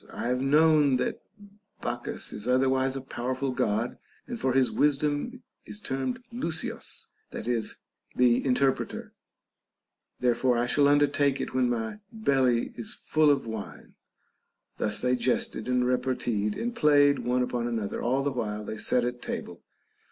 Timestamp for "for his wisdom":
4.39-5.43